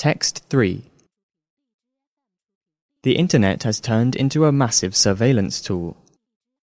Text 0.00 0.44
3 0.48 0.80
The 3.02 3.16
Internet 3.16 3.64
has 3.64 3.80
turned 3.80 4.16
into 4.16 4.46
a 4.46 4.50
massive 4.50 4.96
surveillance 4.96 5.60
tool. 5.60 5.94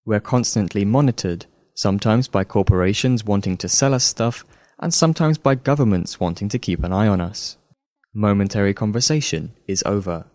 We're 0.08 0.20
constantly 0.20 0.84
monitored, 0.86 1.46
sometimes 1.76 2.28
by 2.28 2.44
corporations 2.44 3.26
wanting 3.26 3.56
to 3.58 3.70
sell 3.70 3.94
us 3.94 4.04
stuff, 4.04 4.44
and 4.80 4.92
sometimes 4.92 5.38
by 5.38 5.54
governments 5.54 6.20
wanting 6.20 6.50
to 6.50 6.58
keep 6.58 6.84
an 6.84 6.92
eye 6.92 7.08
on 7.08 7.22
us. 7.22 7.58
Momentary 8.12 8.74
conversation 8.74 9.54
is 9.68 9.84
over. 9.86 10.26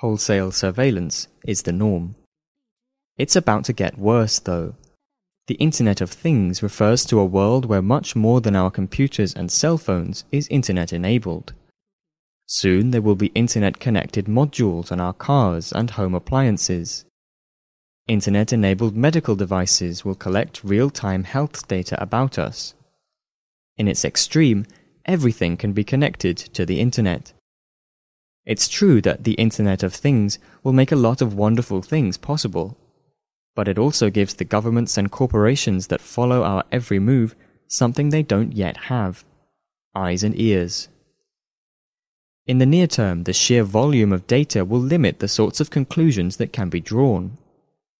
Wholesale 0.00 0.52
surveillance 0.52 1.28
is 1.46 1.62
the 1.62 1.72
norm. 1.72 2.14
It's 3.16 3.36
about 3.36 3.64
to 3.64 3.72
get 3.72 3.96
worse, 3.96 4.38
though. 4.38 4.74
The 5.46 5.54
Internet 5.54 6.02
of 6.02 6.10
Things 6.10 6.62
refers 6.62 7.06
to 7.06 7.20
a 7.20 7.24
world 7.24 7.64
where 7.64 7.80
much 7.80 8.14
more 8.14 8.42
than 8.42 8.54
our 8.54 8.70
computers 8.70 9.32
and 9.32 9.50
cell 9.50 9.78
phones 9.78 10.26
is 10.30 10.46
Internet 10.48 10.92
enabled. 10.92 11.54
Soon 12.46 12.90
there 12.90 13.02
will 13.02 13.14
be 13.14 13.28
Internet 13.28 13.80
connected 13.80 14.26
modules 14.26 14.92
on 14.92 15.00
our 15.00 15.12
cars 15.12 15.72
and 15.72 15.90
home 15.90 16.14
appliances. 16.14 17.04
Internet 18.06 18.52
enabled 18.52 18.94
medical 18.94 19.34
devices 19.34 20.04
will 20.04 20.14
collect 20.14 20.62
real 20.62 20.90
time 20.90 21.24
health 21.24 21.66
data 21.68 22.00
about 22.02 22.38
us. 22.38 22.74
In 23.78 23.88
its 23.88 24.04
extreme, 24.04 24.66
everything 25.06 25.56
can 25.56 25.72
be 25.72 25.84
connected 25.84 26.36
to 26.36 26.66
the 26.66 26.80
Internet. 26.80 27.32
It's 28.44 28.68
true 28.68 29.00
that 29.00 29.24
the 29.24 29.32
Internet 29.34 29.82
of 29.82 29.94
Things 29.94 30.38
will 30.62 30.74
make 30.74 30.92
a 30.92 30.96
lot 30.96 31.22
of 31.22 31.34
wonderful 31.34 31.80
things 31.80 32.18
possible, 32.18 32.76
but 33.54 33.68
it 33.68 33.78
also 33.78 34.10
gives 34.10 34.34
the 34.34 34.44
governments 34.44 34.98
and 34.98 35.10
corporations 35.10 35.86
that 35.86 36.02
follow 36.02 36.42
our 36.42 36.64
every 36.70 36.98
move 36.98 37.34
something 37.68 38.10
they 38.10 38.22
don't 38.22 38.52
yet 38.52 38.76
have 38.76 39.24
eyes 39.94 40.22
and 40.22 40.38
ears. 40.38 40.88
In 42.46 42.58
the 42.58 42.66
near 42.66 42.86
term, 42.86 43.24
the 43.24 43.32
sheer 43.32 43.64
volume 43.64 44.12
of 44.12 44.26
data 44.26 44.66
will 44.66 44.80
limit 44.80 45.18
the 45.18 45.28
sorts 45.28 45.60
of 45.60 45.70
conclusions 45.70 46.36
that 46.36 46.52
can 46.52 46.68
be 46.68 46.80
drawn. 46.80 47.38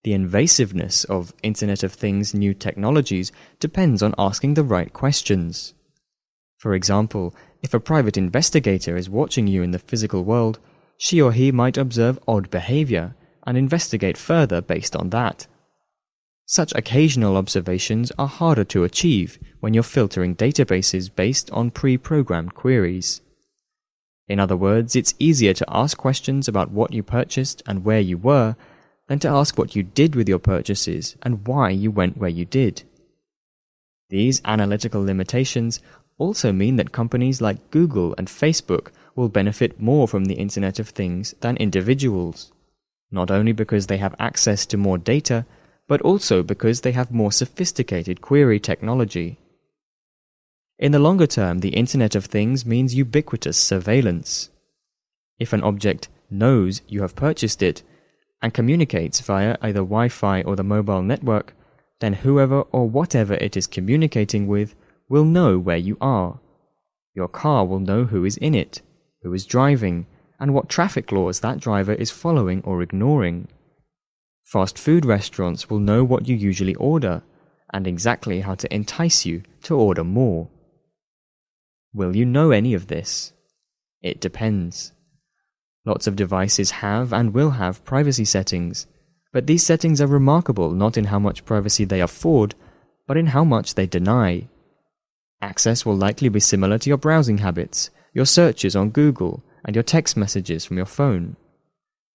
The 0.03 0.13
invasiveness 0.13 1.07
of 1.07 1.33
Internet 1.43 1.83
of 1.83 1.95
Things 1.95 2.35
new 2.35 2.53
technologies 2.53 3.33
depends 3.59 4.03
on 4.03 4.15
asking 4.19 4.53
the 4.53 4.63
right 4.63 4.93
questions. 4.93 5.73
For 6.59 6.75
example, 6.75 7.35
if 7.63 7.73
a 7.73 7.81
private 7.81 8.19
investigator 8.19 8.99
is 8.99 9.09
watching 9.09 9.47
you 9.47 9.63
in 9.63 9.71
the 9.71 9.79
physical 9.79 10.25
world, 10.25 10.59
she 10.99 11.23
or 11.23 11.33
he 11.33 11.51
might 11.51 11.79
observe 11.79 12.19
odd 12.29 12.51
behavior 12.51 13.15
and 13.47 13.57
investigate 13.57 14.19
further 14.19 14.61
based 14.61 14.95
on 14.95 15.09
that. 15.11 15.47
Such 16.45 16.75
occasional 16.75 17.39
observations 17.39 18.13
are 18.19 18.29
harder 18.29 18.65
to 18.65 18.85
achieve 18.85 19.39
when 19.61 19.73
you're 19.73 19.83
filtering 19.83 20.37
databases 20.37 21.09
based 21.15 21.51
on 21.51 21.71
pre 21.71 21.97
programmed 21.97 22.53
queries. 22.55 23.23
In 24.29 24.41
other 24.41 24.57
words, 24.57 24.97
it's 24.97 25.15
easier 25.19 25.53
to 25.55 25.67
ask 25.69 25.99
questions 25.99 26.49
about 26.49 26.71
what 26.71 26.93
you 26.93 27.03
purchased 27.03 27.63
and 27.67 27.85
where 27.85 28.01
you 28.01 28.17
were 28.17 28.57
than 29.07 29.19
to 29.19 29.29
ask 29.29 29.59
what 29.59 29.77
you 29.77 29.83
did 29.83 30.15
with 30.15 30.29
your 30.29 30.39
purchases 30.39 31.17
and 31.23 31.47
why 31.47 31.71
you 31.71 31.91
went 31.91 32.17
where 32.17 32.31
you 32.31 32.45
did. 32.45 32.83
These 34.09 34.41
analytical 34.45 35.03
limitations 35.03 35.81
also 36.17 36.53
mean 36.53 36.77
that 36.77 36.93
companies 36.93 37.41
like 37.41 37.71
Google 37.71 38.15
and 38.17 38.29
Facebook 38.29 38.89
will 39.15 39.29
benefit 39.29 39.81
more 39.81 40.09
from 40.09 40.25
the 40.25 40.35
Internet 40.35 40.79
of 40.79 40.89
Things 40.89 41.35
than 41.41 41.57
individuals, 41.57 42.53
not 43.11 43.31
only 43.31 43.53
because 43.53 43.87
they 43.87 43.99
have 43.99 44.15
access 44.19 44.65
to 44.67 44.77
more 44.77 44.99
data, 44.99 45.45
but 45.87 46.01
also 46.01 46.43
because 46.43 46.81
they 46.81 46.93
have 46.93 47.11
more 47.11 47.33
sophisticated 47.33 48.21
query 48.21 48.59
technology. 48.59 49.39
In 50.77 50.91
the 50.91 50.99
longer 50.99 51.29
term, 51.29 51.61
the 51.61 51.77
Internet 51.77 52.17
of 52.17 52.25
Things 52.25 52.67
means 52.67 52.97
ubiquitous 52.97 53.57
surveillance. 53.57 54.51
If 55.39 55.53
an 55.53 55.63
object 55.63 56.09
knows 56.29 56.83
you 56.89 57.03
have 57.03 57.15
purchased 57.15 57.63
it 57.63 57.85
and 58.43 58.53
communicates 58.53 59.21
via 59.21 59.57
either 59.63 59.81
Wi 59.81 60.09
Fi 60.09 60.43
or 60.43 60.57
the 60.57 60.65
mobile 60.65 61.03
network, 61.03 61.55
then 62.01 62.13
whoever 62.15 62.63
or 62.63 62.89
whatever 62.89 63.35
it 63.35 63.57
is 63.57 63.69
communicating 63.69 64.49
with 64.49 64.75
will 65.09 65.25
know 65.25 65.61
where 65.61 65.77
you 65.77 65.97
are. 66.01 66.41
Your 67.15 67.29
car 67.29 67.65
will 67.65 67.79
know 67.79 68.05
who 68.05 68.25
is 68.25 68.37
in 68.39 68.57
it, 68.57 68.83
who 69.23 69.33
is 69.33 69.47
driving, 69.47 70.07
and 70.41 70.53
what 70.53 70.69
traffic 70.69 71.13
laws 71.13 71.39
that 71.41 71.61
driver 71.61 71.93
is 71.93 72.11
following 72.11 72.63
or 72.65 72.83
ignoring. 72.83 73.47
Fast 74.43 74.77
food 74.77 75.05
restaurants 75.05 75.71
will 75.71 75.79
know 75.79 76.03
what 76.03 76.27
you 76.27 76.35
usually 76.35 76.75
order 76.75 77.23
and 77.73 77.87
exactly 77.87 78.41
how 78.41 78.57
to 78.57 78.75
entice 78.75 79.25
you 79.25 79.43
to 79.63 79.77
order 79.77 80.03
more. 80.03 80.49
Will 81.95 82.17
you 82.17 82.27
know 82.27 82.51
any 82.51 82.75
of 82.75 82.89
this? 82.89 83.33
It 84.03 84.21
depends. 84.21 84.93
Lots 85.87 86.09
of 86.09 86.17
devices 86.17 86.73
have 86.83 87.13
and 87.13 87.33
will 87.33 87.51
have 87.51 87.85
privacy 87.85 88.25
settings, 88.25 88.89
but 89.33 89.47
these 89.47 89.65
settings 89.65 90.01
are 90.01 90.09
remarkable 90.09 90.73
not 90.73 90.97
in 90.97 91.05
how 91.05 91.21
much 91.21 91.45
privacy 91.45 91.85
they 91.85 92.01
afford, 92.01 92.57
but 93.07 93.17
in 93.17 93.29
how 93.29 93.45
much 93.45 93.77
they 93.77 93.87
deny. 93.87 94.49
Access 95.41 95.87
will 95.87 95.95
likely 95.95 96.29
be 96.29 96.41
similar 96.41 96.79
to 96.79 96.91
your 96.91 96.99
browsing 96.99 97.39
habits, 97.39 97.91
your 98.13 98.27
searches 98.27 98.75
on 98.75 98.91
Google, 98.91 99.45
and 99.65 99.77
your 99.77 99.85
text 99.85 100.17
messages 100.17 100.65
from 100.65 100.79
your 100.79 100.87
phone. 100.87 101.37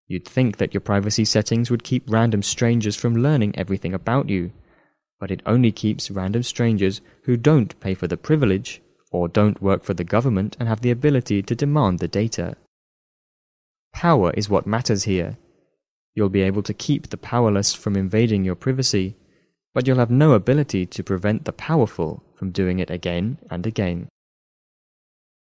You'd 0.08 0.28
think 0.28 0.58
that 0.58 0.74
your 0.74 0.82
privacy 0.82 1.24
settings 1.24 1.72
would 1.72 1.86
keep 1.86 2.04
random 2.08 2.44
strangers 2.44 2.98
from 2.98 3.16
learning 3.16 3.58
everything 3.58 3.94
about 3.94 4.28
you, 4.28 4.52
but 5.22 5.32
it 5.32 5.42
only 5.46 5.72
keeps 5.72 6.12
random 6.12 6.44
strangers 6.44 7.00
who 7.24 7.38
don't 7.38 7.80
pay 7.80 7.94
for 7.94 8.08
the 8.08 8.18
privilege 8.18 8.82
or 9.12 9.28
don't 9.28 9.62
work 9.62 9.84
for 9.84 9.94
the 9.94 10.04
government 10.04 10.56
and 10.60 10.68
have 10.70 10.82
the 10.82 10.92
ability 10.92 11.42
to 11.44 11.56
demand 11.56 12.00
the 12.00 12.08
data. 12.08 12.56
Power 13.94 14.32
is 14.32 14.50
what 14.50 14.68
matters 14.68 15.04
here. 15.04 15.38
You'll 16.16 16.30
be 16.30 16.42
able 16.42 16.64
to 16.64 16.74
keep 16.74 17.10
the 17.10 17.18
powerless 17.18 17.74
from 17.74 17.96
invading 17.96 18.44
your 18.44 18.56
privacy, 18.56 19.16
but 19.74 19.88
you'll 19.88 19.98
have 19.98 20.12
no 20.12 20.34
ability 20.34 20.86
to 20.86 21.04
prevent 21.04 21.46
the 21.46 21.54
powerful 21.54 22.24
from 22.36 22.52
doing 22.52 22.80
it 22.80 22.90
again 22.90 23.38
and 23.50 23.66
again. 23.66 24.10